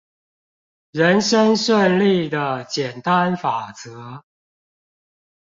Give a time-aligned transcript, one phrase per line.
[0.93, 4.23] 人生順利的簡單法則